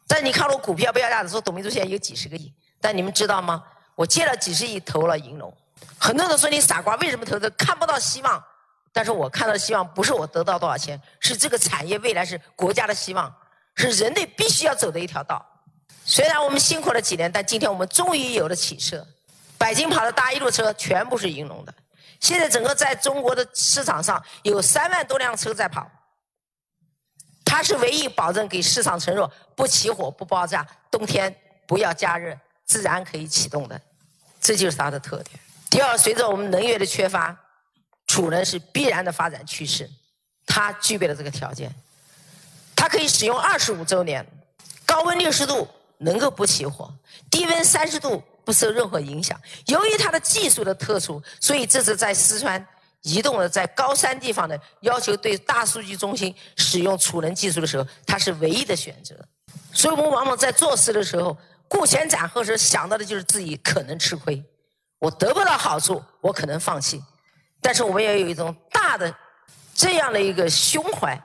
[0.07, 2.53] 但你看我股票不要价的时候，董明珠现在有几十个亿。
[2.79, 3.61] 但你们知道吗？
[3.95, 5.53] 我借了几十亿投了银龙。
[5.99, 8.41] 很多人说你傻瓜，为什么投资看不到希望？
[8.93, 13.35] 但是我看到希望，不是我得到多少钱，是这个产业未来是国家的希望，
[13.75, 15.45] 是人类必须要走的一条道。
[16.05, 19.05] 虽然我们辛苦了几年，但今天我们终于有了起色。
[19.57, 21.73] 北京跑的大一路车全部是银龙的。
[22.23, 25.85] 现在整个在中国的市场上有三万多辆车在跑，
[27.43, 31.35] 它是唯一保证给市场承诺不起火、不爆炸、冬天
[31.67, 32.33] 不要加热、
[32.63, 33.79] 自然可以启动的，
[34.39, 35.37] 这就是它的特点。
[35.69, 37.37] 第二，随着我们能源的缺乏，
[38.07, 39.89] 储能是必然的发展趋势，
[40.45, 41.75] 它具备了这个条件，
[42.73, 44.25] 它可以使用二十五周年，
[44.85, 46.89] 高温六十度能够不起火，
[47.29, 48.23] 低温三十度。
[48.43, 49.39] 不受任何影响。
[49.67, 52.65] 由于它的技术的特殊，所以这次在四川
[53.01, 59.15] 移动的在高山地方的要求对大数据中心使用储能技术的时候，它是唯一的选择。
[59.73, 64.43] 所以我们往往在做事的时候，顾前斩后时想到的就是自己可能吃亏，
[64.99, 67.03] 我得不到好处，我可能放弃。
[67.61, 69.13] 但是我们要有一种大的
[69.73, 71.19] 这样的一个胸怀，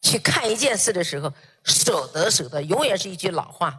[0.00, 1.32] 去看一件事的时候，
[1.64, 3.78] 舍得舍得，永远是一句老话，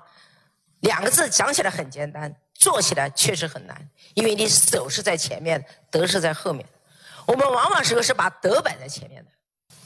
[0.81, 2.33] 两个字讲起来很简单。
[2.61, 6.63] 做起来确实很难，因为你手是在前面，德是在后面。
[7.25, 9.31] 我们往往时候是把德摆在前面的，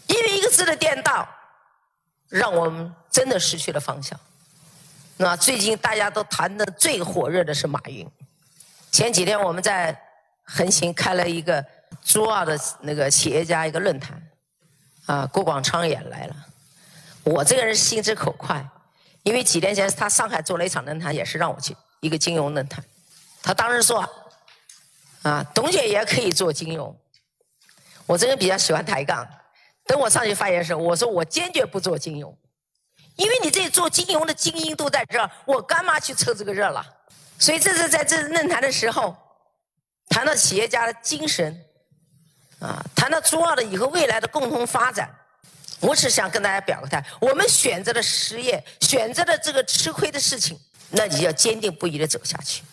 [0.07, 1.25] 因为一个字的颠倒，
[2.27, 4.19] 让我们真的失去了方向。
[5.15, 8.05] 那最近大家都谈的最火热的是马云。
[8.91, 9.97] 前几天我们在
[10.43, 11.65] 横琴开了一个
[12.03, 14.21] 珠澳的那个企业家一个论坛，
[15.05, 16.35] 啊，郭广昌也来了。
[17.23, 18.67] 我这个人心直口快，
[19.23, 21.73] 因为几年前他上海做了一场论坛，也是让我去
[22.05, 22.83] 一个金融论坛。
[23.41, 24.07] 他当时说，
[25.23, 26.95] 啊，董姐也可以做金融。
[28.05, 29.27] 我这个人比较喜欢抬杠。
[29.87, 32.35] 等我上去发言的时候，我说我坚决不做金融，
[33.15, 36.83] 因为你这做金融的精英都在这儿，我干嘛去凑这个热闹？
[37.37, 39.15] 所以这是在这论坛的时候，
[40.09, 41.55] 谈到企业家的精神，
[42.59, 45.13] 啊，谈到中澳的以后未来的共同发展，
[45.81, 52.63] 我只想跟大家表个态：我们选择了失业，选择了这个吃亏的事情，那你要坚定不移的走下去，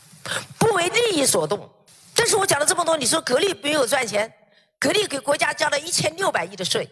[0.59, 1.69] 不为利益所动。
[2.15, 4.33] 但是我讲了这么多，你说格力没有赚钱，
[4.79, 6.89] 格力给国家交了一千六百亿的税。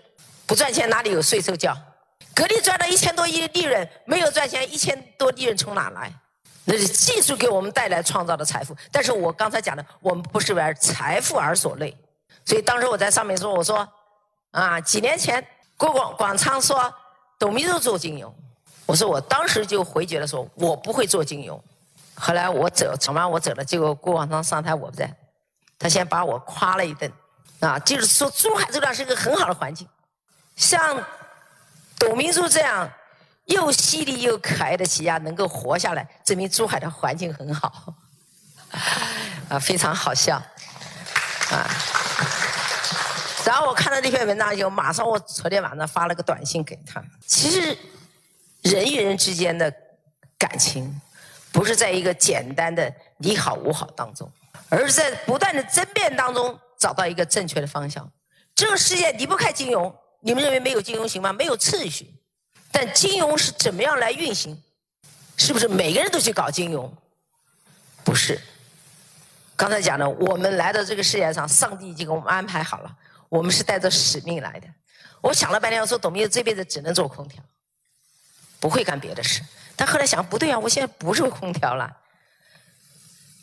[0.47, 1.77] 不赚钱哪里有税收交？
[2.35, 6.13] 格力赚了一千多亿的利润，没有赚钱，一千多利润从哪来？
[6.65, 8.77] 那是技术给我们带来创造的财富。
[8.91, 11.97] 但是我刚才讲的，我们不是为财富而所累。
[12.45, 13.87] 所以当时我在上面说，我说
[14.53, 16.93] 啊，几年前郭广广昌说
[17.39, 18.35] 董明珠做金融，
[18.91, 21.63] 我说我当时就回绝了，说我不会做金融。
[22.17, 25.09] 后来我走，走完我走了，结果郭广昌上台我不在，
[25.79, 27.09] 他先把我夸了一顿，
[27.61, 29.87] 啊，就是说珠海这段是一个很好的环境。
[30.57, 31.01] 像
[32.01, 32.91] 董明珠这样
[33.45, 37.95] 又犀利又可爱的企业家能够活下来，证明珠海的环境很好，
[39.49, 40.35] 啊，非常好笑，
[41.53, 41.71] 啊。
[43.47, 47.01] 然后我看到那篇文章以后，马上我昨天晚上发了个短信给他。
[47.25, 47.79] 其实
[48.63, 49.73] 人与人之间的
[50.39, 51.01] 感情，
[51.53, 54.31] 不是在一个简单的你好我好当中，
[54.69, 58.11] 而是在不断的争辩当中找到一个正确的方向。
[58.55, 59.95] 这个世界离不开金融。
[60.23, 61.33] 你们认为没有金融行吗？
[61.33, 62.15] 没有秩序，
[62.71, 64.63] 但金融是怎么样来运行？
[65.39, 66.95] 是不是每个人都去搞金融？
[68.05, 68.39] 不是。
[69.57, 72.95] 刚才讲的，我们来到这个世界上，上帝已经给我们安排好了，
[73.31, 74.69] 我们是带着使命来的。
[75.23, 77.43] 我想了半天，我说董明这辈子只能做空调，
[78.61, 79.43] 不会干别的事。
[79.75, 81.91] 但后来想，不对啊，我现在不是空调了，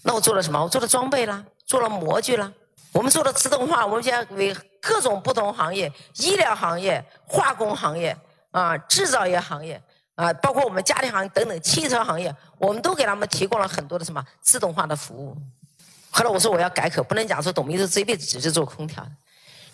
[0.04, 0.64] 那我做了什么？
[0.64, 2.54] 我做了装备啦，做了模具啦。
[2.94, 8.16] 我们做了自动化，我们现在为各种不同行业，医疗行业、化工行业
[8.52, 9.80] 啊、制造业行业
[10.16, 15.38] 啊，包括我们家庭行业等等汽车行业，我们都给他们提供了很多的什么自动化的服务。
[16.10, 19.06] 后来我说我要改口，不能讲说董明珠这一辈子只是做空调，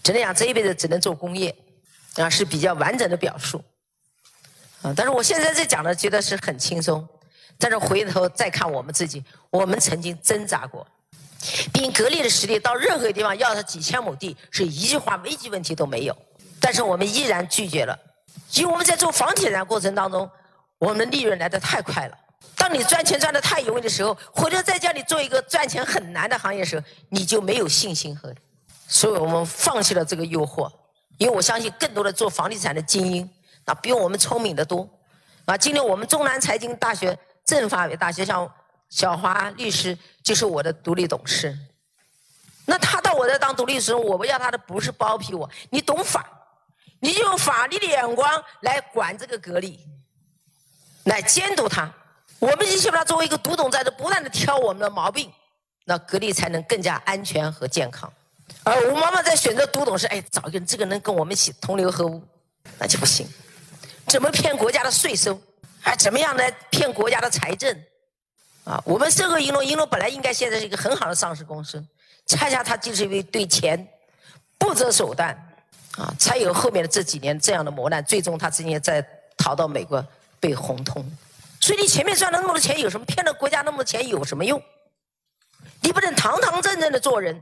[0.02, 1.56] 只能讲这一辈子只能做工业，
[2.16, 3.64] 啊是比较完整的表述。
[4.96, 7.08] 但是我现在在讲的觉得是很轻松，
[7.58, 10.86] 但是回头再看我们自己，我们曾经挣扎过。
[11.74, 16.18] 凭格力的实力，到任何地方要他几千亩地，是一句话危机问题都没有。
[16.60, 17.98] 但是我们依然拒绝了，
[18.54, 20.30] 因为我们在做房地产过程当中，
[20.78, 22.18] 我们的利润来得太快了。
[22.56, 28.34] 当你赚钱赚得太容易的时候，回头再叫你做一个赚钱很难的行业的时候，你就没有信心和。
[28.88, 30.72] 所以我们放弃了这个诱惑，
[31.18, 33.30] 因为我相信更多的做房地产的精英，
[33.66, 34.90] 那比我们聪明的多。
[35.46, 38.52] 啊，今天我们中南财经大学、政法委大学像。
[38.90, 41.58] 小华律师就是我的独立董事，
[42.66, 46.24] 那他到我这当独立律师，我们要他的不是包庇我，你懂法，
[47.00, 49.80] 你就用法律的眼光来管这个格力，
[51.06, 51.92] 来监督他。
[52.38, 55.34] 我们就希望他作为一个独董，在这不断的挑我们的毛病，
[55.86, 58.14] 那格力才能更加安全和健康。
[58.64, 62.22] 而吴妈妈在选择独董时，哎，找一个人，这个能跟我们一起同流合污，
[62.78, 63.28] 那就不行。
[64.08, 65.40] 怎么骗国家的税收？
[65.80, 67.78] 还怎么样来骗国家的财政？
[68.64, 71.84] 啊，我们盛和银龙，银龙本来应该现在是一个很好的上市公司，
[72.26, 73.86] 恰恰它就是因为对钱
[74.58, 75.30] 不择手段，
[75.98, 79.06] 啊，才有后面的这几年这样的磨难，最终他今年在
[79.38, 80.06] 逃到美国
[80.40, 81.06] 被红通。
[81.60, 83.06] 所以你前面赚了那么多钱有什么？
[83.06, 84.62] 骗了国家那么多钱有什么用？
[85.82, 87.42] 你不能堂堂正正的做人。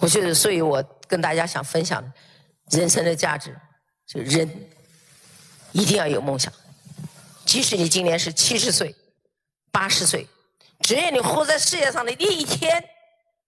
[0.00, 2.04] 我觉得，所以我跟大家想分享，
[2.70, 3.56] 人生的价值，
[4.06, 4.48] 就人
[5.78, 6.52] 一定要有梦想，
[7.44, 8.92] 即使你今年是七十岁、
[9.70, 10.26] 八十岁。
[10.80, 12.82] 只要你活在世界上的那一天，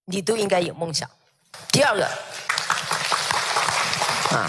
[0.05, 1.11] 你都应该有梦想。
[1.73, 2.05] 第二个，
[4.37, 4.47] 啊，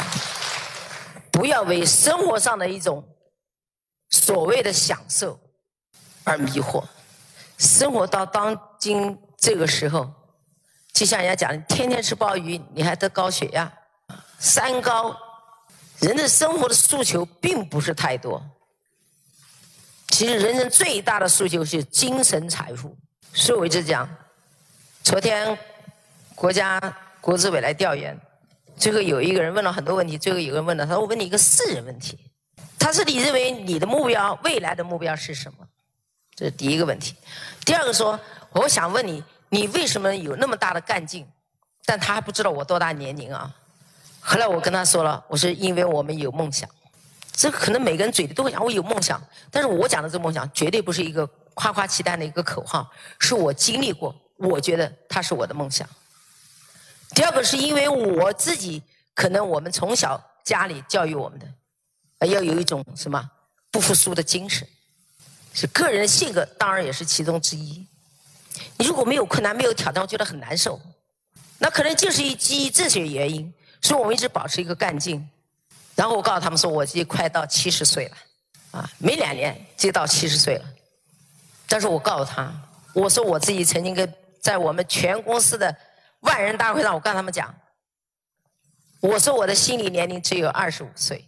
[1.32, 3.04] 不要为生活上的一种
[4.12, 5.40] 所谓的享受
[6.24, 6.84] 而迷惑。
[7.58, 10.12] 生活到当今这个时候，
[10.94, 13.72] 就像人家讲的，天天吃鲍鱼，你还得高血压，
[14.38, 15.18] 三高，
[16.02, 18.44] 人的生活的诉求并不是太多。
[20.08, 22.96] 其实人生最大的诉求是精神财富。
[23.34, 24.10] 所以我一直讲，
[25.04, 25.58] 昨天
[26.36, 26.80] 国家
[27.22, 28.20] 国资委来调研，
[28.76, 32.18] 最后有一个人问了很多问题，最后有个人问了，他说：“我问你一个私人问题，
[32.78, 35.66] 他说你认为你的目标，未来的目标是什么？”
[36.36, 37.16] 这是第一个问题。
[37.64, 38.20] 第二个说
[38.52, 41.26] ：“我想问你，你为什么有那么大的干劲？”
[41.86, 43.56] 但他还不知道我多大年龄啊？
[44.22, 46.70] 后来我跟他说了，我说因为我们有梦想，
[47.34, 55.88] 这可能每个人嘴里都会讲我有梦想，但是我讲的这梦想绝对不是一个夸夸其谈的一个口号，是我经历过，我觉得它是我的梦想。
[57.14, 58.82] 第二个是因为我自己，
[59.14, 63.30] 可能我们从小家里教育我们的，要有一种什么
[63.70, 64.66] 不服输的精神，
[65.54, 67.86] 是个人性格，当然也是其中之一。
[68.78, 70.80] 你如果没有困难、没有挑战，我觉得很难受。
[71.58, 75.28] 那可能就是基于这些原因，所以我们一直保持一个干劲。
[75.96, 78.18] 然后我告诉他们说，我已经快到七十岁了，
[78.72, 80.66] 啊，没两年就到七十岁了。
[81.68, 82.52] 但是我告诉他，
[82.94, 85.76] 我说我自己曾经跟在我们全公司的
[86.22, 87.54] 万人大会上，我跟他们讲，
[89.00, 91.28] 我说我的心理年龄只有二十五岁。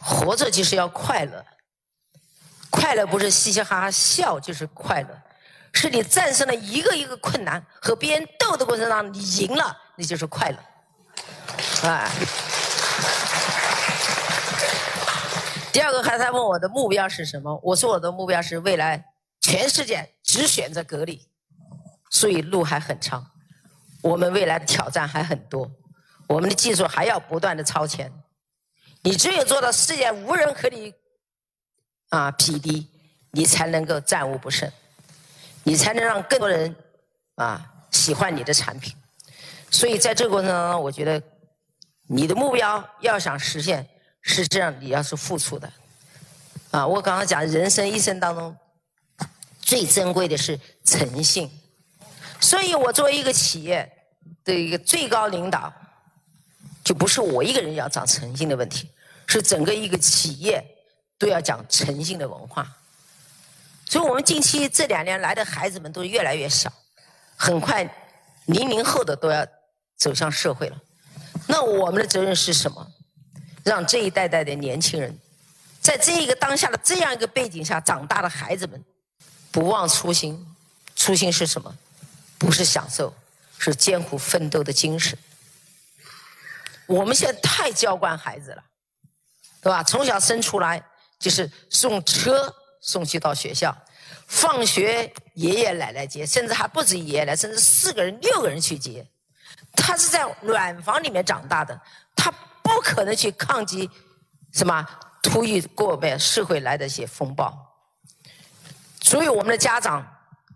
[0.00, 1.44] 活着就是要快乐，
[2.70, 5.22] 快乐不是嘻嘻哈哈笑，就是快乐，
[5.74, 10.58] 是你战胜了一个一个困难，和别人斗的过程当中，你赢了，那就是快乐，
[11.82, 12.10] 哎。
[15.72, 17.60] 第二个，还他问我的目标是什么？
[17.62, 19.04] 我说我的目标是未来
[19.40, 21.28] 全世界只选择格力，
[22.10, 23.26] 所以路还很长，
[24.00, 25.68] 我们未来的挑战还很多，
[26.28, 28.12] 我们的技术还要不断的超前。
[29.02, 30.94] 你只有做到世界无人和你
[32.10, 32.88] 啊匹敌，
[33.32, 34.70] 你才能够战无不胜，
[35.64, 36.74] 你才能让更多人
[37.34, 38.94] 啊喜欢你的产品。
[39.70, 41.20] 所以在这个过程当中，我觉得
[42.06, 43.84] 你的目标要想实现，
[44.20, 45.70] 是这样，你要是付出的。
[46.70, 48.56] 啊，我刚刚讲人生一生当中
[49.60, 51.50] 最珍贵的是诚信，
[52.40, 53.90] 所以我作为一个企业
[54.44, 55.72] 的一个最高领导。
[56.84, 58.90] 就不是我一个人要讲诚信的问题，
[59.26, 60.62] 是整个一个企业
[61.18, 62.70] 都要讲诚信的文化。
[63.94, 66.68] 所以我们近期这两年来的孩子们都越来越少，
[67.36, 67.88] 很快
[68.46, 69.46] 零零后的都要
[69.96, 70.76] 走向社会了。
[71.46, 72.84] 那我们的责任是什么？
[73.62, 75.16] 让这一代代的年轻人，
[75.80, 78.84] 在这一个当下的这样一个背景下长大的孩子们，
[79.52, 80.44] 不忘初心。
[80.96, 81.72] 初心是什么？
[82.36, 83.14] 不是享受，
[83.58, 85.16] 是艰苦奋斗的精神。
[86.86, 88.64] 我们现在太娇惯孩子了，
[89.62, 89.84] 对吧？
[89.84, 90.84] 从小生出来
[91.20, 93.76] 就是送车送去到学校，
[94.34, 99.06] 放学爷爷奶奶接，甚至还不止爷爷奶奶，甚至四个人、六个人去接。
[99.76, 101.80] 他是在暖房里面长大的，
[102.16, 103.88] 他不可能去抗击
[104.52, 104.84] 什么
[105.22, 107.56] 突遇过面社会来的一些风暴。
[109.00, 110.04] 所以我们的家长，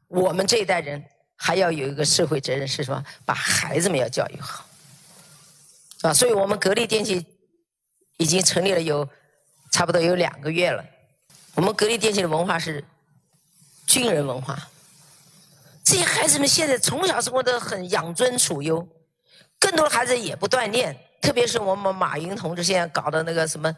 [0.08, 1.02] 我们这一代人
[1.36, 3.02] 还要有一个社会责任，是什么？
[3.24, 4.66] 把孩子们要教育好。
[6.02, 7.24] 啊，所以我们格力电器
[8.16, 9.08] 已经成立了有
[9.70, 10.84] 差不多有两个月了。
[11.54, 12.84] 我们格力电器的文化是
[13.88, 14.68] 军人文化，
[15.82, 18.86] 这些孩子们现在从小生活的很养尊处优，
[19.58, 23.74] 更多的孩子也不锻炼，特别是我们马云同志现在搞的那个什么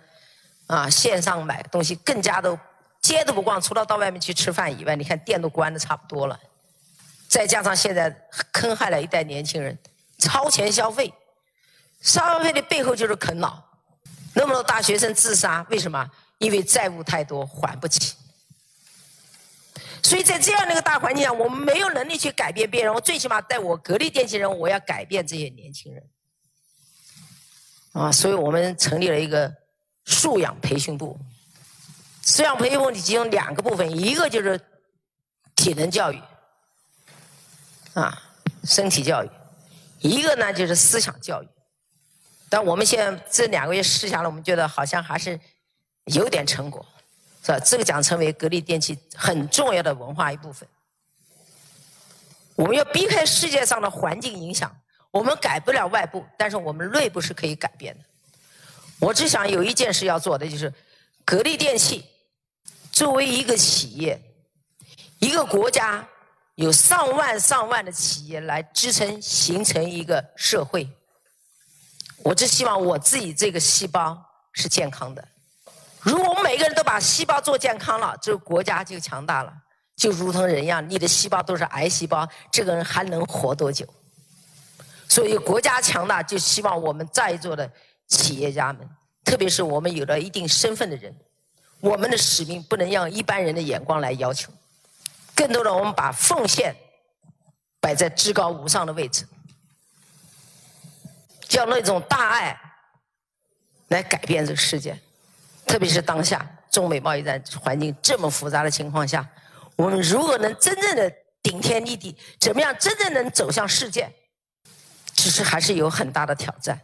[0.67, 2.59] 啊线上买东西，更加的
[3.01, 6.37] 街都不逛，除了到外面去吃饭以外，你看店都关的差不多了。
[7.29, 8.11] 再加上现在
[8.51, 9.79] 坑害了一代年轻人，
[10.19, 11.15] 超前消费。
[12.01, 13.63] 消费的背后就是啃老，
[14.35, 16.11] 那么多大学生自杀，为什么？
[16.39, 18.17] 因为债务太多，还不起。
[20.03, 22.93] 所以在这样的一个大环境下，我们没有能力去改变别人。
[22.93, 26.03] 我最起码在我格力电器人，我要改变这些年轻人。
[27.93, 29.53] 啊，所以我们成立了一个
[30.05, 31.19] 素养培训部。
[32.23, 34.61] 素养培训部集中两个部分，一个就是
[35.57, 36.23] 体能教育，
[37.95, 38.23] 啊，
[38.65, 39.29] 身体教育；
[40.01, 41.49] 一个呢就是思想教育。
[42.49, 45.39] 但我们现在这两个月试下来，我们觉得好像还是
[46.05, 46.87] 有点成果，
[47.43, 47.59] 是吧？
[47.61, 50.69] 这个将成为格力电器很重要的文化一部分。
[52.55, 54.71] 我们要避开世界上的环境影响，
[55.11, 58.05] 我们改不了外部，但是我们内部是可以改变的。
[58.99, 60.71] 我只想有一件事要做的，就是
[61.25, 62.05] 格力电器
[62.93, 64.21] 作为一个企业，
[65.21, 66.07] 一个国家
[66.57, 70.87] 有上万上万的企业来支撑，形成一个社会。
[72.23, 74.23] 我只希望我自己这个细胞
[74.53, 75.27] 是健康的。
[76.03, 79.53] 如果个人都把细胞做健康了，这个国家就强大了。
[79.97, 83.87] 就如同人一样，你的细胞都是癌细胞，这个人还能活多久？
[85.09, 87.71] 所以国家强大，就希望我们在座的
[88.07, 88.89] 企业家们，
[89.25, 91.15] 特别是我们有了一定身份的人，
[91.81, 94.53] 我们的使命不能让一般人的眼光来要求，
[95.35, 96.75] 更多的我们把奉献
[97.81, 99.27] 摆在至高无上的位置。
[101.49, 102.57] 叫那种大爱
[103.89, 104.97] 来改变这个世界，
[105.71, 109.25] 特别是当下中美贸易战环境这么复杂的情况下，
[109.77, 111.09] 我们如何能真正的
[111.41, 114.13] 顶天立地，怎么样真正能走向世界，
[115.15, 116.77] 其实还是有很大的挑战，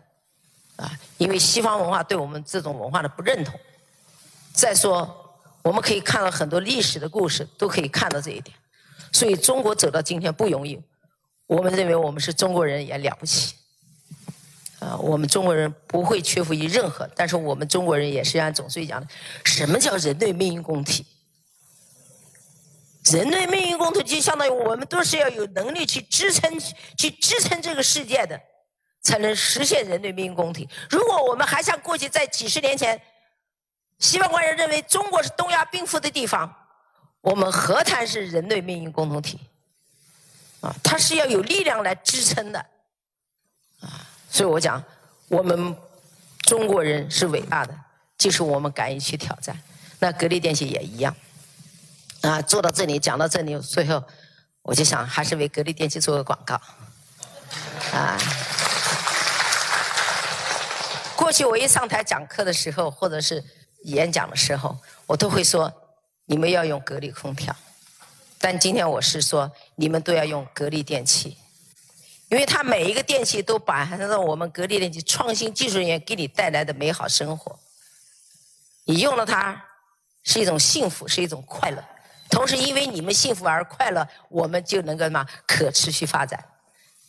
[0.77, 3.59] 啊，因为西方文化对我们这种文化的不认同。
[4.53, 8.57] 再说，我们可以看到很多历史的故事，都可以看到这一点。
[9.13, 10.81] 所以中国走到今天不容易，
[11.49, 13.57] 我们认为我们是中国人也了不起。
[14.81, 19.07] 啊，我们中国人不会屈服于任何，但是我们中国人也是按总书记讲的，
[19.45, 21.07] 什么叫人类命运共同体？
[23.11, 26.61] 人类命运共同体就相当于我们都是要有能力去支撑、
[26.99, 28.39] 去支撑这个世界的，
[29.01, 30.69] 才能实现人类命运共同体。
[30.91, 33.01] 如果我们还像过去在几十年前，
[33.99, 36.55] 西方官员认为中国是东亚病夫的地方，
[37.23, 39.39] 我们何谈是人类命运共同体？
[40.61, 42.67] 啊，它是要有力量来支撑的，
[44.37, 44.85] 所以我讲，
[45.29, 45.75] 我们
[46.43, 47.75] 中国人是伟大的，
[48.19, 49.59] 就是我们敢于去挑战。
[49.99, 51.17] 那格力电器也一样。
[52.21, 54.05] 啊，做到这里，讲到这里，最后
[54.61, 56.61] 我就想，还是为格力电器做个广告。
[57.95, 58.19] 啊，
[61.17, 63.43] 过去我一上台讲课的时候，或者是
[63.85, 65.73] 演讲的时候，我都会说，
[66.27, 67.57] 你们要用格力空调。
[68.39, 71.39] 但今天我是说，你们都要用格力电器，
[72.29, 77.57] 因为它每一个电器都包含着我们格力电器创新技术人员给你带来的美好生活。
[78.85, 79.65] 你用了它，
[80.25, 81.85] 是一种幸福，是一种快乐。
[82.29, 86.45] 同时，因为你们幸福而快乐，我们就能够什么可持续发展，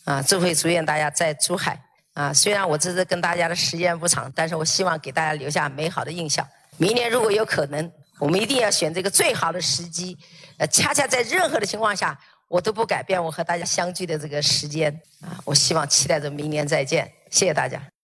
[0.04, 1.82] 啊，这回祝愿大家在珠海
[2.14, 6.48] 啊，虽然我这次跟大家的时间不长，但是我希望给大家留下美好的印象。
[6.78, 10.16] 明年如果有可能，我们一定要选这个最好的时机，
[10.60, 14.92] 呃，恰恰在任何的情况下，我都不改变我和大家相聚的这个时间
[15.22, 17.88] 啊，我希望期待着明年再见，谢谢大家。